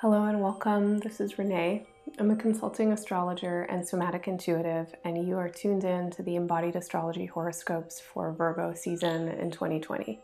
Hello 0.00 0.26
and 0.26 0.40
welcome. 0.40 1.00
This 1.00 1.20
is 1.20 1.40
Renee. 1.40 1.84
I'm 2.20 2.30
a 2.30 2.36
consulting 2.36 2.92
astrologer 2.92 3.62
and 3.62 3.84
somatic 3.84 4.28
intuitive, 4.28 4.94
and 5.02 5.26
you 5.26 5.36
are 5.36 5.48
tuned 5.48 5.82
in 5.82 6.12
to 6.12 6.22
the 6.22 6.36
embodied 6.36 6.76
astrology 6.76 7.26
horoscopes 7.26 7.98
for 7.98 8.30
Virgo 8.30 8.74
season 8.74 9.26
in 9.26 9.50
2020. 9.50 10.20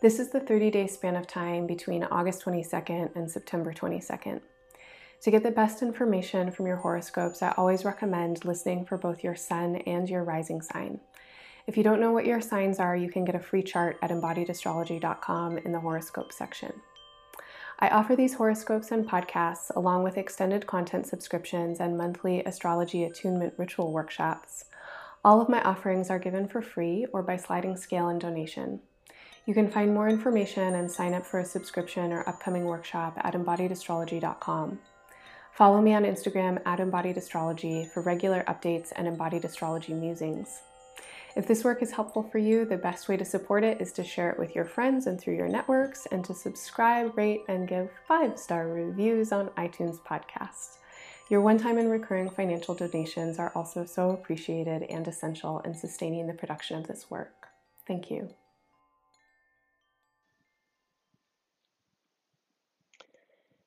This 0.00 0.18
is 0.18 0.30
the 0.30 0.40
30 0.40 0.70
day 0.70 0.86
span 0.86 1.16
of 1.16 1.26
time 1.26 1.66
between 1.66 2.02
August 2.04 2.42
22nd 2.46 3.14
and 3.14 3.30
September 3.30 3.74
22nd. 3.74 4.40
To 5.20 5.30
get 5.30 5.42
the 5.42 5.50
best 5.50 5.82
information 5.82 6.50
from 6.50 6.66
your 6.66 6.76
horoscopes, 6.76 7.42
I 7.42 7.52
always 7.58 7.84
recommend 7.84 8.46
listening 8.46 8.86
for 8.86 8.96
both 8.96 9.22
your 9.22 9.36
sun 9.36 9.76
and 9.86 10.08
your 10.08 10.24
rising 10.24 10.62
sign. 10.62 11.00
If 11.66 11.76
you 11.76 11.82
don't 11.82 12.00
know 12.00 12.12
what 12.12 12.24
your 12.24 12.40
signs 12.40 12.78
are, 12.78 12.96
you 12.96 13.10
can 13.10 13.26
get 13.26 13.34
a 13.34 13.38
free 13.38 13.62
chart 13.62 13.98
at 14.00 14.08
embodiedastrology.com 14.08 15.58
in 15.58 15.72
the 15.72 15.80
horoscope 15.80 16.32
section. 16.32 16.72
I 17.80 17.88
offer 17.90 18.16
these 18.16 18.34
horoscopes 18.34 18.90
and 18.90 19.08
podcasts 19.08 19.74
along 19.76 20.02
with 20.02 20.18
extended 20.18 20.66
content 20.66 21.06
subscriptions 21.06 21.78
and 21.78 21.96
monthly 21.96 22.42
astrology 22.42 23.04
attunement 23.04 23.54
ritual 23.56 23.92
workshops. 23.92 24.64
All 25.24 25.40
of 25.40 25.48
my 25.48 25.62
offerings 25.62 26.10
are 26.10 26.18
given 26.18 26.48
for 26.48 26.60
free 26.60 27.06
or 27.12 27.22
by 27.22 27.36
sliding 27.36 27.76
scale 27.76 28.08
and 28.08 28.20
donation. 28.20 28.80
You 29.46 29.54
can 29.54 29.70
find 29.70 29.94
more 29.94 30.08
information 30.08 30.74
and 30.74 30.90
sign 30.90 31.14
up 31.14 31.24
for 31.24 31.38
a 31.38 31.44
subscription 31.44 32.12
or 32.12 32.28
upcoming 32.28 32.64
workshop 32.64 33.16
at 33.18 33.34
embodiedastrology.com. 33.34 34.80
Follow 35.52 35.80
me 35.80 35.94
on 35.94 36.04
Instagram 36.04 36.60
at 36.66 36.80
embodiedastrology 36.80 37.88
for 37.90 38.00
regular 38.00 38.44
updates 38.48 38.92
and 38.94 39.06
embodied 39.06 39.44
astrology 39.44 39.94
musings. 39.94 40.62
If 41.36 41.46
this 41.46 41.62
work 41.62 41.82
is 41.82 41.92
helpful 41.92 42.22
for 42.22 42.38
you, 42.38 42.64
the 42.64 42.78
best 42.78 43.08
way 43.08 43.16
to 43.16 43.24
support 43.24 43.62
it 43.62 43.80
is 43.80 43.92
to 43.92 44.04
share 44.04 44.30
it 44.30 44.38
with 44.38 44.54
your 44.54 44.64
friends 44.64 45.06
and 45.06 45.20
through 45.20 45.36
your 45.36 45.48
networks, 45.48 46.06
and 46.06 46.24
to 46.24 46.34
subscribe, 46.34 47.16
rate, 47.16 47.42
and 47.48 47.68
give 47.68 47.90
five 48.06 48.38
star 48.38 48.68
reviews 48.68 49.30
on 49.30 49.48
iTunes 49.50 50.00
podcasts. 50.00 50.78
Your 51.28 51.42
one 51.42 51.58
time 51.58 51.76
and 51.76 51.90
recurring 51.90 52.30
financial 52.30 52.74
donations 52.74 53.38
are 53.38 53.52
also 53.54 53.84
so 53.84 54.10
appreciated 54.10 54.84
and 54.84 55.06
essential 55.06 55.60
in 55.60 55.74
sustaining 55.74 56.26
the 56.26 56.32
production 56.32 56.78
of 56.78 56.86
this 56.86 57.10
work. 57.10 57.48
Thank 57.86 58.10
you. 58.10 58.30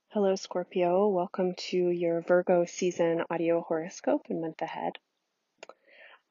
Hello, 0.09 0.36
Scorpio. 0.36 1.08
Welcome 1.08 1.53
to 1.70 1.78
your 1.78 2.22
Virgo 2.22 2.66
season 2.66 3.23
audio 3.30 3.62
horoscope 3.62 4.25
and 4.30 4.42
month 4.42 4.62
ahead. 4.62 4.98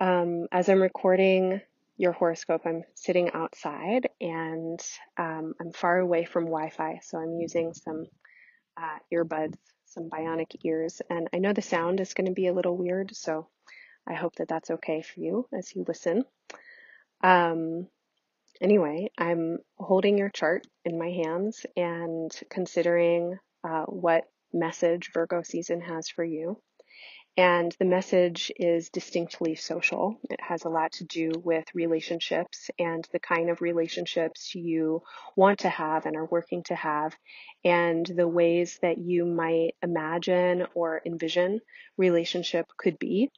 Um, 0.00 0.46
as 0.50 0.70
I'm 0.70 0.80
recording 0.80 1.60
your 1.98 2.12
horoscope, 2.12 2.62
I'm 2.64 2.84
sitting 2.94 3.32
outside 3.34 4.08
and 4.18 4.80
um, 5.18 5.52
I'm 5.60 5.72
far 5.72 5.98
away 5.98 6.24
from 6.24 6.46
Wi 6.46 6.70
Fi, 6.70 7.00
so 7.02 7.18
I'm 7.18 7.38
using 7.38 7.74
some 7.74 8.06
uh, 8.80 8.98
earbuds, 9.12 9.58
some 9.84 10.08
bionic 10.08 10.56
ears, 10.64 11.02
and 11.10 11.28
I 11.34 11.38
know 11.38 11.52
the 11.52 11.60
sound 11.60 12.00
is 12.00 12.14
going 12.14 12.28
to 12.28 12.32
be 12.32 12.46
a 12.46 12.54
little 12.54 12.78
weird, 12.78 13.14
so 13.14 13.48
I 14.08 14.14
hope 14.14 14.36
that 14.36 14.48
that's 14.48 14.70
okay 14.70 15.02
for 15.02 15.20
you 15.20 15.46
as 15.52 15.76
you 15.76 15.84
listen. 15.86 16.24
Um, 17.22 17.86
anyway, 18.58 19.10
I'm 19.18 19.58
holding 19.76 20.16
your 20.16 20.30
chart 20.30 20.66
in 20.86 20.98
my 20.98 21.10
hands 21.10 21.66
and 21.76 22.32
considering 22.48 23.38
uh, 23.62 23.84
what 23.84 24.24
message 24.50 25.10
Virgo 25.12 25.42
season 25.42 25.82
has 25.82 26.08
for 26.08 26.24
you. 26.24 26.56
And 27.36 27.74
the 27.78 27.84
message 27.84 28.52
is 28.56 28.90
distinctly 28.90 29.54
social. 29.54 30.18
It 30.28 30.40
has 30.40 30.64
a 30.64 30.68
lot 30.68 30.92
to 30.92 31.04
do 31.04 31.30
with 31.42 31.64
relationships 31.74 32.70
and 32.78 33.08
the 33.12 33.20
kind 33.20 33.50
of 33.50 33.60
relationships 33.60 34.54
you 34.54 35.02
want 35.36 35.60
to 35.60 35.68
have 35.68 36.06
and 36.06 36.16
are 36.16 36.26
working 36.26 36.64
to 36.64 36.74
have, 36.74 37.16
and 37.64 38.04
the 38.04 38.28
ways 38.28 38.78
that 38.82 38.98
you 38.98 39.24
might 39.24 39.74
imagine 39.82 40.66
or 40.74 41.00
envision 41.06 41.60
relationship 41.96 42.66
could 42.76 42.98
be, 42.98 43.30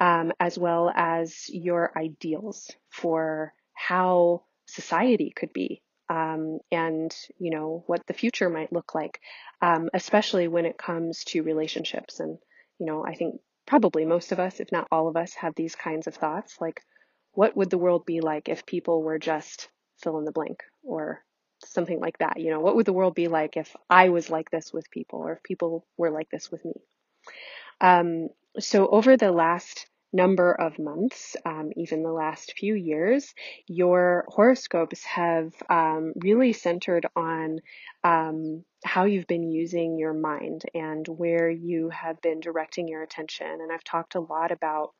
um, 0.00 0.32
as 0.40 0.58
well 0.58 0.92
as 0.94 1.48
your 1.48 1.92
ideals 1.96 2.70
for 2.90 3.54
how 3.72 4.42
society 4.66 5.32
could 5.34 5.52
be 5.52 5.82
um, 6.08 6.58
and 6.70 7.14
you 7.38 7.50
know 7.50 7.84
what 7.86 8.06
the 8.06 8.14
future 8.14 8.48
might 8.48 8.72
look 8.72 8.94
like, 8.94 9.20
um, 9.60 9.88
especially 9.94 10.48
when 10.48 10.66
it 10.66 10.78
comes 10.78 11.24
to 11.24 11.42
relationships 11.42 12.20
and 12.20 12.38
you 12.78 12.86
know, 12.86 13.04
I 13.04 13.14
think 13.14 13.40
probably 13.66 14.04
most 14.04 14.32
of 14.32 14.40
us, 14.40 14.60
if 14.60 14.70
not 14.72 14.88
all 14.90 15.08
of 15.08 15.16
us, 15.16 15.34
have 15.34 15.54
these 15.54 15.74
kinds 15.74 16.06
of 16.06 16.14
thoughts 16.14 16.56
like, 16.60 16.82
what 17.32 17.56
would 17.56 17.70
the 17.70 17.78
world 17.78 18.06
be 18.06 18.20
like 18.20 18.48
if 18.48 18.64
people 18.64 19.02
were 19.02 19.18
just 19.18 19.68
fill 20.02 20.18
in 20.18 20.24
the 20.24 20.32
blank 20.32 20.62
or 20.82 21.22
something 21.64 22.00
like 22.00 22.18
that? 22.18 22.40
You 22.40 22.50
know, 22.50 22.60
what 22.60 22.76
would 22.76 22.86
the 22.86 22.92
world 22.92 23.14
be 23.14 23.28
like 23.28 23.56
if 23.56 23.74
I 23.90 24.08
was 24.08 24.30
like 24.30 24.50
this 24.50 24.72
with 24.72 24.90
people 24.90 25.20
or 25.20 25.32
if 25.32 25.42
people 25.42 25.86
were 25.96 26.10
like 26.10 26.30
this 26.30 26.50
with 26.50 26.64
me? 26.64 26.74
Um, 27.80 28.28
so 28.58 28.88
over 28.88 29.16
the 29.16 29.32
last 29.32 29.86
number 30.16 30.52
of 30.52 30.78
months, 30.78 31.36
um, 31.44 31.70
even 31.76 32.02
the 32.02 32.12
last 32.12 32.54
few 32.58 32.74
years, 32.74 33.34
your 33.66 34.24
horoscopes 34.28 35.04
have 35.04 35.52
um, 35.68 36.14
really 36.16 36.52
centered 36.52 37.06
on 37.14 37.60
um, 38.02 38.64
how 38.84 39.04
you've 39.04 39.26
been 39.26 39.50
using 39.50 39.98
your 39.98 40.14
mind 40.14 40.62
and 40.74 41.06
where 41.06 41.50
you 41.50 41.90
have 41.90 42.20
been 42.22 42.40
directing 42.40 42.88
your 42.88 43.02
attention. 43.02 43.46
And 43.46 43.70
I've 43.70 43.84
talked 43.84 44.14
a 44.14 44.20
lot 44.20 44.50
about 44.50 44.94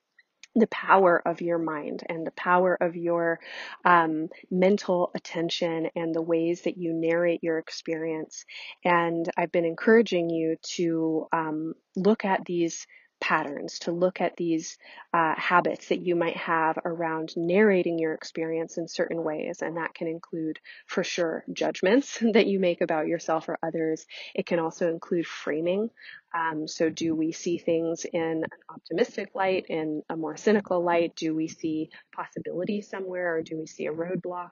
the 0.54 0.66
power 0.68 1.20
of 1.26 1.42
your 1.42 1.58
mind 1.58 2.02
and 2.08 2.26
the 2.26 2.30
power 2.32 2.76
of 2.80 2.96
your 2.96 3.38
um, 3.84 4.28
mental 4.50 5.10
attention 5.14 5.90
and 5.94 6.14
the 6.14 6.22
ways 6.22 6.62
that 6.62 6.78
you 6.78 6.94
narrate 6.94 7.40
your 7.42 7.58
experience. 7.58 8.44
And 8.84 9.30
I've 9.36 9.52
been 9.52 9.66
encouraging 9.66 10.30
you 10.30 10.56
to 10.76 11.26
um, 11.32 11.74
look 11.94 12.24
at 12.24 12.46
these 12.46 12.86
patterns, 13.20 13.78
to 13.80 13.92
look 13.92 14.20
at 14.20 14.36
these 14.36 14.78
uh, 15.12 15.34
habits 15.36 15.88
that 15.88 16.04
you 16.04 16.16
might 16.16 16.36
have 16.36 16.78
around 16.84 17.32
narrating 17.36 17.98
your 17.98 18.14
experience 18.14 18.78
in 18.78 18.88
certain 18.88 19.24
ways. 19.24 19.62
And 19.62 19.76
that 19.76 19.94
can 19.94 20.06
include, 20.06 20.58
for 20.86 21.02
sure, 21.02 21.44
judgments 21.52 22.18
that 22.32 22.46
you 22.46 22.60
make 22.60 22.80
about 22.80 23.06
yourself 23.06 23.48
or 23.48 23.58
others. 23.62 24.06
It 24.34 24.46
can 24.46 24.58
also 24.58 24.88
include 24.90 25.26
framing. 25.26 25.90
Um, 26.34 26.68
so, 26.68 26.90
do 26.90 27.14
we 27.14 27.32
see 27.32 27.56
things 27.56 28.04
in 28.04 28.44
an 28.44 28.60
optimistic 28.68 29.30
light, 29.34 29.66
in 29.68 30.02
a 30.10 30.16
more 30.16 30.36
cynical 30.36 30.82
light? 30.84 31.16
Do 31.16 31.34
we 31.34 31.48
see 31.48 31.90
possibility 32.14 32.82
somewhere, 32.82 33.36
or 33.36 33.42
do 33.42 33.56
we 33.56 33.66
see 33.66 33.86
a 33.86 33.92
roadblock? 33.92 34.50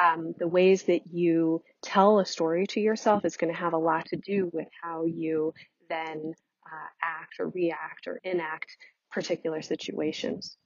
Um, 0.00 0.34
the 0.38 0.46
ways 0.46 0.84
that 0.84 1.02
you 1.12 1.62
tell 1.82 2.20
a 2.20 2.26
story 2.26 2.66
to 2.68 2.80
yourself 2.80 3.24
is 3.24 3.36
going 3.36 3.52
to 3.52 3.58
have 3.58 3.72
a 3.72 3.78
lot 3.78 4.06
to 4.06 4.16
do 4.16 4.48
with 4.52 4.68
how 4.82 5.06
you 5.06 5.54
then 5.88 6.34
uh, 6.66 6.88
act 7.02 7.34
or 7.38 7.48
react 7.48 8.06
or 8.06 8.20
enact 8.24 8.76
particular 9.10 9.62
situations. 9.62 10.56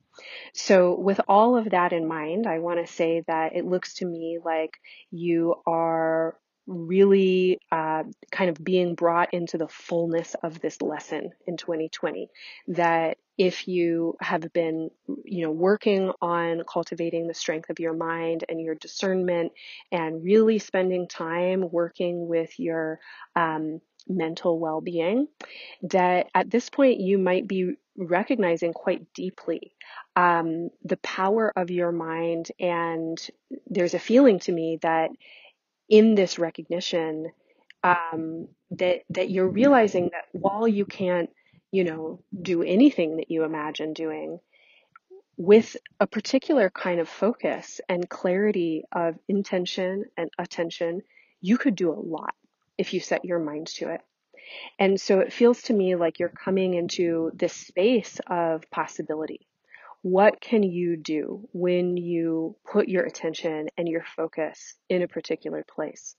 So, 0.53 0.99
with 0.99 1.21
all 1.29 1.57
of 1.57 1.71
that 1.71 1.93
in 1.93 2.09
mind, 2.09 2.47
I 2.47 2.59
want 2.59 2.85
to 2.85 2.93
say 2.93 3.23
that 3.27 3.55
it 3.55 3.65
looks 3.65 3.95
to 3.95 4.07
me 4.07 4.39
like 4.45 4.73
you 5.11 5.57
are 5.67 6.37
really 6.67 7.59
uh, 7.73 8.03
kind 8.31 8.51
of 8.51 8.63
being 8.63 8.95
brought 8.95 9.33
into 9.33 9.57
the 9.57 9.69
fullness 9.69 10.35
of 10.43 10.61
this 10.61 10.83
lesson 10.83 11.31
in 11.47 11.57
2020. 11.57 12.29
That 12.69 13.17
if 13.39 13.69
you 13.69 14.17
have 14.21 14.53
been, 14.53 14.91
you 15.25 15.45
know, 15.45 15.51
working 15.53 16.13
on 16.21 16.63
cultivating 16.71 17.27
the 17.27 17.35
strength 17.35 17.71
of 17.71 17.81
your 17.81 17.95
mind 17.95 18.45
and 18.49 18.61
your 18.61 18.75
discernment, 18.75 19.53
and 19.93 20.23
really 20.23 20.59
spending 20.59 21.09
time 21.09 21.71
working 21.71 22.29
with 22.29 22.59
your 22.59 23.01
um, 23.35 23.81
mental 24.09 24.59
well 24.59 24.81
being, 24.81 25.29
that 25.83 26.29
at 26.35 26.51
this 26.51 26.71
point 26.71 27.01
you 27.01 27.19
might 27.19 27.47
be 27.47 27.75
recognizing 27.97 28.73
quite 28.73 29.13
deeply 29.13 29.73
um, 30.17 30.71
the 30.85 30.97
power 30.99 31.53
of 31.57 31.71
your 31.71 31.93
mind. 31.93 32.51
And 32.59 33.19
there's 33.67 33.95
a 33.95 33.99
feeling 33.99 34.39
to 34.41 34.53
me 34.53 34.79
that 34.83 35.11
in 35.89 36.15
this 36.15 36.39
recognition, 36.39 37.33
um, 37.83 38.49
that 38.73 39.01
that 39.11 39.31
you're 39.31 39.49
realizing 39.49 40.11
that 40.13 40.27
while 40.33 40.69
you 40.69 40.85
can't, 40.85 41.31
you 41.71 41.85
know, 41.85 42.23
do 42.41 42.63
anything 42.63 43.17
that 43.17 43.31
you 43.31 43.45
imagine 43.45 43.93
doing, 43.93 44.39
with 45.37 45.77
a 46.01 46.07
particular 46.07 46.69
kind 46.69 47.01
of 47.01 47.09
focus 47.09 47.81
and 47.89 48.09
clarity 48.09 48.83
of 48.93 49.15
intention 49.29 50.05
and 50.17 50.31
attention, 50.39 51.01
you 51.41 51.57
could 51.57 51.77
do 51.77 51.93
a 51.93 51.95
lot 51.95 52.35
if 52.79 52.95
you 52.95 53.01
set 53.01 53.25
your 53.25 53.41
mind 53.41 53.67
to 53.67 53.91
it. 53.91 54.01
And 54.79 55.01
so 55.01 55.21
it 55.21 55.33
feels 55.33 55.63
to 55.63 55.75
me 55.75 55.95
like 55.95 56.19
you're 56.19 56.31
coming 56.31 56.75
into 56.75 57.31
this 57.35 57.53
space 57.53 58.19
of 58.27 58.65
possibility. 58.71 59.47
What 60.03 60.41
can 60.41 60.63
you 60.63 60.97
do 60.97 61.49
when 61.53 61.97
you 61.97 62.57
put 62.65 62.89
your 62.89 63.05
attention 63.05 63.69
and 63.77 63.89
your 63.89 64.05
focus 64.17 64.75
in 64.89 65.03
a 65.03 65.09
particular 65.09 65.65
place? 65.69 66.15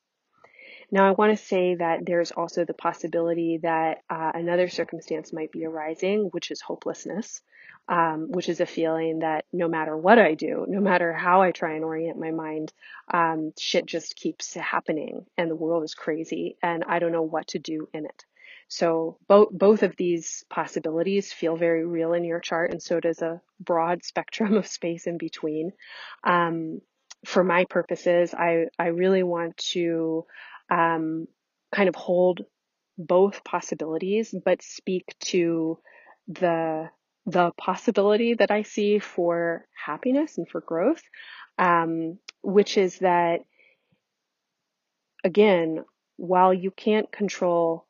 Now, 0.91 1.07
I 1.07 1.11
want 1.11 1.37
to 1.37 1.43
say 1.43 1.75
that 1.75 2.05
there's 2.05 2.31
also 2.31 2.65
the 2.65 2.73
possibility 2.73 3.59
that 3.61 3.99
uh, 4.09 4.31
another 4.33 4.67
circumstance 4.67 5.31
might 5.31 5.51
be 5.51 5.65
arising, 5.65 6.29
which 6.31 6.51
is 6.51 6.61
hopelessness, 6.61 7.41
um, 7.89 8.27
which 8.29 8.49
is 8.49 8.61
a 8.61 8.67
feeling 8.67 9.19
that 9.19 9.45
no 9.51 9.67
matter 9.67 9.97
what 9.97 10.19
I 10.19 10.35
do, 10.35 10.65
no 10.69 10.79
matter 10.79 11.11
how 11.11 11.41
I 11.41 11.51
try 11.51 11.73
and 11.73 11.83
orient 11.83 12.19
my 12.19 12.29
mind, 12.29 12.71
um, 13.11 13.51
shit 13.57 13.87
just 13.87 14.15
keeps 14.15 14.53
happening 14.53 15.25
and 15.37 15.49
the 15.49 15.55
world 15.55 15.83
is 15.83 15.95
crazy 15.95 16.55
and 16.61 16.83
I 16.87 16.99
don't 16.99 17.11
know 17.11 17.23
what 17.23 17.47
to 17.49 17.59
do 17.59 17.89
in 17.91 18.05
it. 18.05 18.25
So 18.67 19.17
both 19.27 19.49
both 19.51 19.81
of 19.81 19.95
these 19.95 20.45
possibilities 20.47 21.33
feel 21.33 21.57
very 21.57 21.83
real 21.83 22.13
in 22.13 22.23
your 22.23 22.39
chart, 22.39 22.69
and 22.71 22.81
so 22.81 22.99
does 22.99 23.19
a 23.23 23.41
broad 23.59 24.03
spectrum 24.05 24.53
of 24.53 24.67
space 24.67 25.07
in 25.07 25.17
between. 25.17 25.71
Um, 26.23 26.81
for 27.25 27.43
my 27.43 27.65
purposes, 27.65 28.35
I 28.35 28.65
I 28.77 28.87
really 28.87 29.23
want 29.23 29.57
to 29.73 30.27
um, 30.69 31.27
kind 31.73 31.89
of 31.89 31.95
hold 31.95 32.41
both 32.99 33.43
possibilities, 33.43 34.35
but 34.45 34.61
speak 34.61 35.15
to 35.21 35.79
the 36.27 36.91
the 37.31 37.51
possibility 37.57 38.33
that 38.35 38.51
I 38.51 38.63
see 38.63 38.99
for 38.99 39.65
happiness 39.85 40.37
and 40.37 40.47
for 40.47 40.61
growth, 40.61 41.01
um, 41.57 42.19
which 42.41 42.77
is 42.77 42.99
that 42.99 43.41
again, 45.23 45.83
while 46.17 46.53
you 46.53 46.71
can't 46.71 47.11
control 47.11 47.85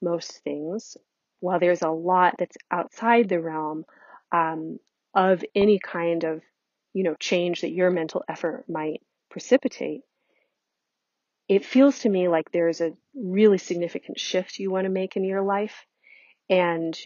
most 0.00 0.42
things, 0.44 0.96
while 1.40 1.60
there's 1.60 1.82
a 1.82 1.90
lot 1.90 2.34
that's 2.38 2.56
outside 2.70 3.28
the 3.28 3.40
realm 3.40 3.84
um, 4.32 4.78
of 5.14 5.44
any 5.54 5.78
kind 5.78 6.24
of 6.24 6.42
you 6.92 7.04
know 7.04 7.14
change 7.14 7.62
that 7.62 7.70
your 7.70 7.90
mental 7.90 8.22
effort 8.28 8.64
might 8.68 9.00
precipitate 9.30 10.02
it 11.48 11.64
feels 11.64 11.98
to 12.00 12.08
me 12.08 12.28
like 12.28 12.50
there's 12.50 12.80
a 12.80 12.92
really 13.14 13.58
significant 13.58 14.18
shift 14.18 14.58
you 14.58 14.70
want 14.70 14.84
to 14.84 14.90
make 14.90 15.16
in 15.16 15.24
your 15.24 15.42
life. 15.42 15.84
And 16.48 16.98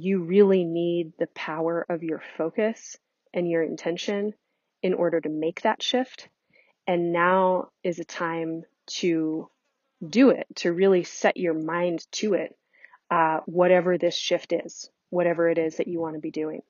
you 0.00 0.22
really 0.22 0.64
need 0.64 1.12
the 1.18 1.26
power 1.28 1.84
of 1.88 2.02
your 2.02 2.22
focus 2.36 2.96
and 3.32 3.48
your 3.48 3.62
intention 3.62 4.32
in 4.82 4.94
order 4.94 5.20
to 5.20 5.28
make 5.28 5.62
that 5.62 5.82
shift. 5.82 6.28
And 6.86 7.12
now 7.12 7.68
is 7.82 7.98
a 7.98 8.04
time 8.04 8.62
to 8.98 9.48
do 10.06 10.30
it, 10.30 10.46
to 10.56 10.72
really 10.72 11.04
set 11.04 11.36
your 11.36 11.54
mind 11.54 12.06
to 12.12 12.34
it, 12.34 12.56
uh, 13.10 13.40
whatever 13.46 13.98
this 13.98 14.16
shift 14.16 14.52
is, 14.52 14.88
whatever 15.10 15.48
it 15.48 15.58
is 15.58 15.76
that 15.76 15.88
you 15.88 16.00
want 16.00 16.14
to 16.14 16.20
be 16.20 16.30
doing. 16.30 16.60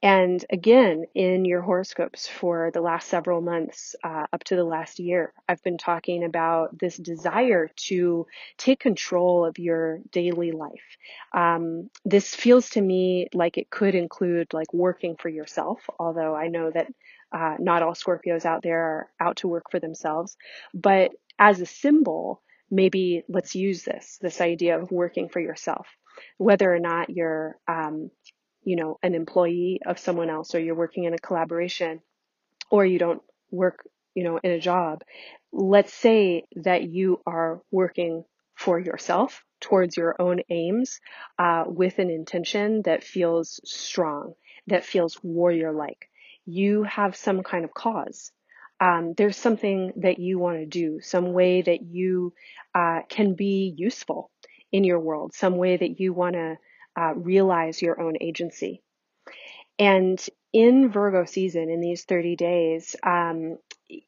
And 0.00 0.44
again, 0.48 1.06
in 1.14 1.44
your 1.44 1.60
horoscopes 1.60 2.28
for 2.28 2.70
the 2.72 2.80
last 2.80 3.08
several 3.08 3.40
months, 3.40 3.96
uh, 4.04 4.26
up 4.32 4.44
to 4.44 4.54
the 4.54 4.64
last 4.64 5.00
year, 5.00 5.32
I've 5.48 5.62
been 5.64 5.76
talking 5.76 6.22
about 6.22 6.78
this 6.78 6.96
desire 6.96 7.68
to 7.88 8.26
take 8.58 8.78
control 8.78 9.44
of 9.44 9.58
your 9.58 9.98
daily 10.12 10.52
life. 10.52 10.96
Um, 11.34 11.90
this 12.04 12.32
feels 12.32 12.70
to 12.70 12.80
me 12.80 13.26
like 13.34 13.58
it 13.58 13.70
could 13.70 13.96
include 13.96 14.54
like 14.54 14.72
working 14.72 15.16
for 15.16 15.28
yourself, 15.28 15.80
although 15.98 16.34
I 16.34 16.46
know 16.46 16.70
that 16.70 16.86
uh, 17.32 17.56
not 17.58 17.82
all 17.82 17.94
Scorpios 17.94 18.44
out 18.44 18.62
there 18.62 18.80
are 18.80 19.10
out 19.20 19.36
to 19.38 19.48
work 19.48 19.64
for 19.68 19.80
themselves. 19.80 20.36
But 20.72 21.10
as 21.40 21.60
a 21.60 21.66
symbol, 21.66 22.40
maybe 22.70 23.24
let's 23.28 23.56
use 23.56 23.82
this, 23.82 24.18
this 24.20 24.40
idea 24.40 24.78
of 24.78 24.92
working 24.92 25.28
for 25.28 25.40
yourself. 25.40 25.88
Whether 26.36 26.72
or 26.72 26.80
not 26.80 27.10
you're 27.10 27.58
um, 27.66 28.10
you 28.68 28.76
know, 28.76 28.98
an 29.02 29.14
employee 29.14 29.80
of 29.86 29.98
someone 29.98 30.28
else 30.28 30.54
or 30.54 30.60
you're 30.60 30.74
working 30.74 31.04
in 31.04 31.14
a 31.14 31.18
collaboration 31.18 32.02
or 32.70 32.84
you 32.84 32.98
don't 32.98 33.22
work, 33.50 33.88
you 34.14 34.22
know, 34.22 34.38
in 34.44 34.50
a 34.50 34.60
job. 34.60 35.00
Let's 35.50 35.94
say 35.94 36.44
that 36.56 36.82
you 36.82 37.22
are 37.26 37.62
working 37.70 38.24
for 38.54 38.78
yourself 38.78 39.42
towards 39.62 39.96
your 39.96 40.16
own 40.20 40.40
aims 40.50 41.00
uh, 41.38 41.64
with 41.66 41.98
an 41.98 42.10
intention 42.10 42.82
that 42.82 43.02
feels 43.02 43.58
strong, 43.64 44.34
that 44.66 44.84
feels 44.84 45.18
warrior 45.22 45.72
like. 45.72 46.10
You 46.44 46.82
have 46.82 47.16
some 47.16 47.42
kind 47.42 47.64
of 47.64 47.72
cause. 47.72 48.32
Um, 48.82 49.14
there's 49.16 49.38
something 49.38 49.94
that 49.96 50.18
you 50.18 50.38
want 50.38 50.58
to 50.58 50.66
do, 50.66 51.00
some 51.00 51.32
way 51.32 51.62
that 51.62 51.80
you 51.80 52.34
uh, 52.74 53.00
can 53.08 53.32
be 53.34 53.72
useful 53.74 54.30
in 54.70 54.84
your 54.84 55.00
world, 55.00 55.32
some 55.32 55.56
way 55.56 55.78
that 55.78 55.98
you 55.98 56.12
want 56.12 56.34
to 56.34 56.58
uh, 56.96 57.14
realize 57.14 57.82
your 57.82 58.00
own 58.00 58.16
agency. 58.20 58.82
And 59.78 60.24
in 60.52 60.90
Virgo 60.90 61.24
season, 61.24 61.70
in 61.70 61.80
these 61.80 62.04
30 62.04 62.36
days, 62.36 62.96
um, 63.02 63.58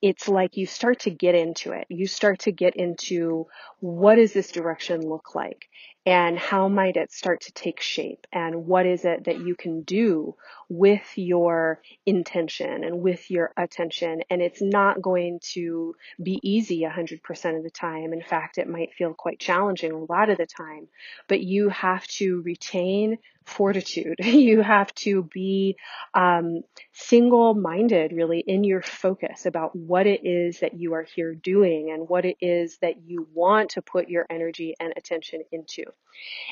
it's 0.02 0.28
like 0.28 0.56
you 0.56 0.66
start 0.66 1.00
to 1.00 1.10
get 1.10 1.34
into 1.34 1.72
it. 1.72 1.86
You 1.88 2.06
start 2.06 2.40
to 2.40 2.52
get 2.52 2.76
into 2.76 3.46
what 3.78 4.16
does 4.16 4.32
this 4.32 4.50
direction 4.50 5.00
look 5.08 5.34
like? 5.34 5.68
And 6.06 6.38
how 6.38 6.68
might 6.68 6.96
it 6.96 7.12
start 7.12 7.42
to 7.42 7.52
take 7.52 7.80
shape? 7.80 8.26
And 8.32 8.66
what 8.66 8.86
is 8.86 9.04
it 9.04 9.24
that 9.24 9.40
you 9.40 9.54
can 9.54 9.82
do 9.82 10.34
with 10.70 11.06
your 11.16 11.82
intention 12.06 12.84
and 12.84 13.02
with 13.02 13.30
your 13.30 13.52
attention? 13.56 14.22
And 14.30 14.40
it's 14.40 14.62
not 14.62 15.02
going 15.02 15.40
to 15.52 15.94
be 16.22 16.40
easy 16.42 16.82
100% 16.82 17.56
of 17.56 17.62
the 17.62 17.70
time. 17.70 18.14
In 18.14 18.22
fact, 18.22 18.56
it 18.56 18.66
might 18.66 18.94
feel 18.94 19.12
quite 19.12 19.38
challenging 19.38 19.92
a 19.92 20.12
lot 20.12 20.30
of 20.30 20.38
the 20.38 20.46
time, 20.46 20.88
but 21.28 21.40
you 21.42 21.68
have 21.68 22.06
to 22.06 22.40
retain 22.42 23.18
fortitude. 23.44 24.18
You 24.40 24.62
have 24.62 24.94
to 24.94 25.24
be 25.24 25.76
um, 26.14 26.62
single 26.92 27.52
minded, 27.54 28.12
really, 28.12 28.40
in 28.40 28.64
your 28.64 28.80
focus 28.80 29.44
about 29.44 29.76
what 29.76 30.06
it 30.06 30.24
is 30.24 30.60
that 30.60 30.74
you 30.74 30.94
are 30.94 31.02
here 31.02 31.34
doing 31.34 31.90
and 31.90 32.08
what 32.08 32.24
it 32.24 32.36
is 32.40 32.78
that 32.78 33.02
you 33.06 33.28
want 33.34 33.70
to 33.70 33.82
put 33.82 34.08
your 34.08 34.24
energy 34.30 34.74
and 34.80 34.94
attention 34.96 35.42
into. 35.52 35.89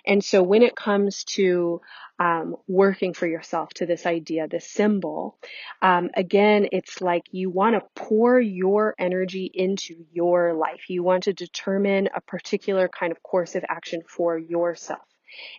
And 0.07 0.25
so 0.25 0.43
when 0.43 0.63
it 0.63 0.77
comes 0.77 1.25
to 1.25 1.81
um, 2.19 2.57
working 2.67 3.15
for 3.15 3.27
yourself, 3.27 3.69
to 3.75 3.87
this 3.87 4.07
idea, 4.07 4.49
this 4.49 4.69
symbol, 4.69 5.37
um, 5.83 6.11
again, 6.15 6.69
it's 6.73 7.01
like 7.01 7.25
you 7.31 7.51
want 7.51 7.75
to 7.75 7.83
pour 7.95 8.41
your 8.41 8.95
energy 8.99 9.51
into 9.53 10.07
your 10.13 10.55
life. 10.55 10.89
You 10.89 11.03
want 11.03 11.25
to 11.25 11.33
determine 11.33 12.09
a 12.15 12.21
particular 12.21 12.89
kind 12.89 13.13
of 13.13 13.23
course 13.23 13.55
of 13.55 13.65
action 13.69 14.03
for 14.09 14.39
yourself. 14.39 15.01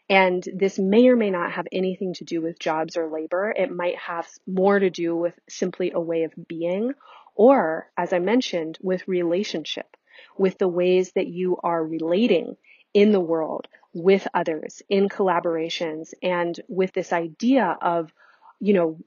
And 0.10 0.44
this 0.54 0.80
may 0.80 1.08
or 1.08 1.16
may 1.16 1.30
not 1.30 1.52
have 1.52 1.68
anything 1.72 2.14
to 2.16 2.24
do 2.24 2.42
with 2.42 2.60
jobs 2.60 2.98
or 2.98 3.10
labor. 3.10 3.54
It 3.56 3.72
might 3.72 3.98
have 3.98 4.28
more 4.48 4.80
to 4.80 4.90
do 4.90 5.16
with 5.16 5.36
simply 5.48 5.92
a 5.94 6.00
way 6.00 6.24
of 6.24 6.34
being, 6.48 6.94
or, 7.36 7.90
as 7.96 8.12
I 8.12 8.20
mentioned, 8.20 8.80
with 8.82 9.08
relationship, 9.08 9.96
with 10.38 10.58
the 10.58 10.68
ways 10.68 11.12
that 11.14 11.28
you 11.28 11.58
are 11.64 11.86
relating 11.86 12.58
in 12.94 13.12
the 13.12 13.20
world 13.20 13.68
with 13.94 14.28
others, 14.34 14.82
in 14.90 15.10
collaborations, 15.10 16.14
and 16.22 16.60
with 16.68 16.92
this 16.94 17.14
idea 17.14 17.78
of, 17.82 18.12
you 18.60 18.74
know, 18.74 19.00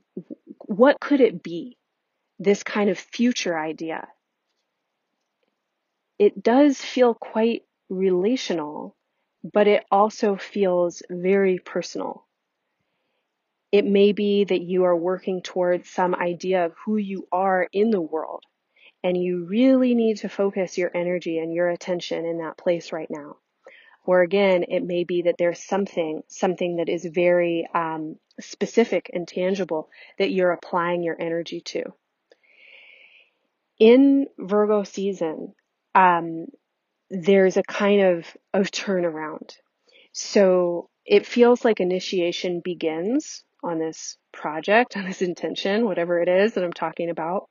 what 0.59 1.01
could 1.01 1.21
it 1.21 1.43
be? 1.43 1.77
This 2.39 2.63
kind 2.63 2.91
of 2.91 2.99
future 2.99 3.59
idea. 3.59 4.09
It 6.19 6.43
does 6.43 6.81
feel 6.81 7.15
quite 7.15 7.65
relational 7.89 8.97
but 9.45 9.67
it 9.67 9.85
also 9.91 10.37
feels 10.37 11.03
very 11.11 11.59
personal. 11.59 12.25
It 13.73 13.85
may 13.85 14.13
be 14.13 14.45
that 14.45 14.63
you 14.63 14.85
are 14.85 14.97
working 14.97 15.43
towards 15.43 15.89
some 15.89 16.15
idea 16.15 16.67
of 16.67 16.75
who 16.85 16.97
you 16.97 17.27
are 17.33 17.69
in 17.73 17.91
the 17.91 18.01
world, 18.01 18.45
and 19.03 19.17
you 19.17 19.47
really 19.47 19.95
need 19.95 20.19
to 20.19 20.29
focus 20.29 20.79
your 20.79 20.91
energy 20.95 21.39
and 21.39 21.53
your 21.53 21.69
attention 21.71 22.25
in 22.25 22.39
that 22.39 22.59
place 22.59 22.93
right 22.93 23.11
now. 23.11 23.37
Or 24.05 24.23
again, 24.23 24.65
it 24.69 24.83
may 24.83 25.05
be 25.05 25.23
that 25.23 25.37
there's 25.39 25.63
something, 25.63 26.23
something 26.29 26.77
that 26.77 26.89
is 26.89 27.05
very 27.05 27.69
um, 27.73 28.17
specific 28.41 29.11
and 29.13 29.29
tangible 29.29 29.89
that 30.19 30.33
you're 30.33 30.53
applying 30.53 31.03
your 31.03 31.17
energy 31.21 31.61
to. 31.61 31.85
In 33.79 34.27
Virgo 34.39 34.83
season, 34.83 35.55
um, 35.95 36.47
there's 37.11 37.57
a 37.57 37.63
kind 37.63 38.01
of, 38.01 38.37
of 38.53 38.71
turnaround. 38.71 39.55
So 40.13 40.89
it 41.05 41.27
feels 41.27 41.65
like 41.65 41.81
initiation 41.81 42.61
begins 42.65 43.45
on 43.63 43.79
this 43.79 44.17
project, 44.33 44.97
on 44.97 45.05
this 45.05 45.23
intention, 45.23 45.85
whatever 45.85 46.21
it 46.21 46.29
is 46.29 46.55
that 46.55 46.65
I'm 46.65 46.73
talking 46.73 47.11
about. 47.11 47.49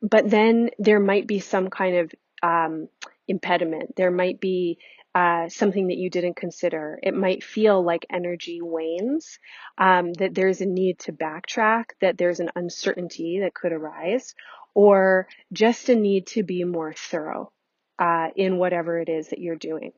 But 0.00 0.28
then 0.28 0.70
there 0.78 0.98
might 0.98 1.28
be 1.28 1.38
some 1.38 1.70
kind 1.70 1.96
of 1.96 2.12
um, 2.42 2.88
impediment. 3.28 3.94
There 3.96 4.10
might 4.10 4.40
be 4.40 4.78
uh, 5.14 5.48
something 5.48 5.88
that 5.88 5.98
you 5.98 6.10
didn't 6.10 6.36
consider. 6.36 6.98
It 7.02 7.14
might 7.14 7.44
feel 7.44 7.84
like 7.84 8.06
energy 8.10 8.60
wanes, 8.62 9.38
um, 9.78 10.12
that 10.14 10.34
there's 10.34 10.60
a 10.60 10.66
need 10.66 10.98
to 11.00 11.12
backtrack, 11.12 11.84
that 12.00 12.16
there's 12.16 12.40
an 12.40 12.50
uncertainty 12.56 13.40
that 13.40 13.54
could 13.54 13.72
arise, 13.72 14.34
or 14.74 15.28
just 15.52 15.88
a 15.88 15.94
need 15.94 16.26
to 16.28 16.42
be 16.42 16.64
more 16.64 16.94
thorough 16.94 17.52
uh, 17.98 18.28
in 18.36 18.56
whatever 18.56 18.98
it 18.98 19.08
is 19.08 19.28
that 19.28 19.38
you're 19.38 19.56
doing. 19.56 19.92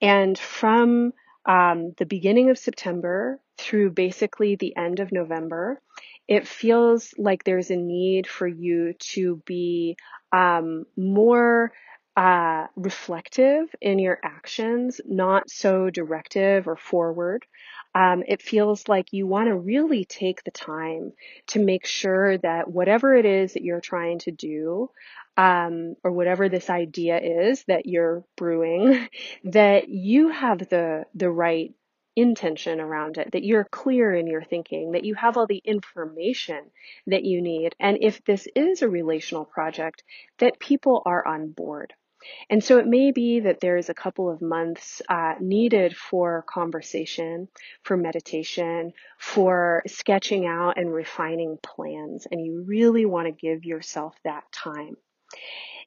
And 0.00 0.38
from 0.38 1.12
um, 1.44 1.92
the 1.98 2.06
beginning 2.06 2.50
of 2.50 2.58
September 2.58 3.40
through 3.58 3.90
basically 3.90 4.56
the 4.56 4.76
end 4.76 5.00
of 5.00 5.12
November, 5.12 5.80
it 6.28 6.46
feels 6.46 7.12
like 7.18 7.44
there's 7.44 7.70
a 7.70 7.76
need 7.76 8.26
for 8.26 8.46
you 8.46 8.94
to 9.12 9.42
be 9.44 9.96
um, 10.32 10.84
more 10.96 11.72
uh, 12.20 12.66
reflective 12.76 13.74
in 13.80 13.98
your 13.98 14.18
actions, 14.22 15.00
not 15.06 15.48
so 15.48 15.88
directive 15.88 16.68
or 16.68 16.76
forward. 16.76 17.46
Um, 17.94 18.24
it 18.28 18.42
feels 18.42 18.86
like 18.88 19.14
you 19.14 19.26
want 19.26 19.48
to 19.48 19.56
really 19.56 20.04
take 20.04 20.44
the 20.44 20.50
time 20.50 21.12
to 21.48 21.64
make 21.64 21.86
sure 21.86 22.36
that 22.36 22.70
whatever 22.70 23.14
it 23.14 23.24
is 23.24 23.54
that 23.54 23.62
you're 23.62 23.80
trying 23.80 24.18
to 24.18 24.32
do, 24.32 24.90
um, 25.38 25.94
or 26.04 26.12
whatever 26.12 26.50
this 26.50 26.68
idea 26.68 27.18
is 27.18 27.64
that 27.68 27.86
you're 27.86 28.22
brewing, 28.36 29.08
that 29.44 29.88
you 29.88 30.28
have 30.28 30.58
the 30.58 31.06
the 31.14 31.30
right 31.30 31.72
intention 32.16 32.80
around 32.80 33.16
it, 33.16 33.32
that 33.32 33.44
you're 33.44 33.64
clear 33.64 34.14
in 34.14 34.26
your 34.26 34.42
thinking, 34.42 34.92
that 34.92 35.04
you 35.04 35.14
have 35.14 35.38
all 35.38 35.46
the 35.46 35.62
information 35.64 36.70
that 37.06 37.24
you 37.24 37.40
need. 37.40 37.74
And 37.80 37.96
if 38.02 38.22
this 38.24 38.46
is 38.54 38.82
a 38.82 38.90
relational 38.90 39.46
project, 39.46 40.02
that 40.38 40.60
people 40.60 41.00
are 41.06 41.26
on 41.26 41.52
board. 41.52 41.94
And 42.48 42.62
so 42.62 42.78
it 42.78 42.86
may 42.86 43.12
be 43.12 43.40
that 43.40 43.60
there's 43.60 43.88
a 43.88 43.94
couple 43.94 44.30
of 44.30 44.42
months 44.42 45.02
uh, 45.08 45.34
needed 45.40 45.96
for 45.96 46.44
conversation, 46.48 47.48
for 47.82 47.96
meditation, 47.96 48.92
for 49.18 49.82
sketching 49.86 50.46
out 50.46 50.78
and 50.78 50.92
refining 50.92 51.58
plans. 51.62 52.26
And 52.30 52.44
you 52.44 52.64
really 52.66 53.06
want 53.06 53.26
to 53.26 53.32
give 53.32 53.64
yourself 53.64 54.14
that 54.24 54.44
time 54.52 54.96